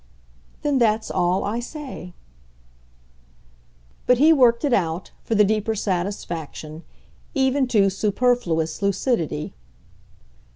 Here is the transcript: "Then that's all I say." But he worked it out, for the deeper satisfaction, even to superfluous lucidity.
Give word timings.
"Then 0.63 0.79
that's 0.79 1.11
all 1.11 1.43
I 1.43 1.59
say." 1.59 2.15
But 4.07 4.17
he 4.17 4.33
worked 4.33 4.65
it 4.65 4.73
out, 4.73 5.11
for 5.23 5.35
the 5.35 5.43
deeper 5.43 5.75
satisfaction, 5.75 6.83
even 7.35 7.67
to 7.67 7.91
superfluous 7.91 8.81
lucidity. 8.81 9.53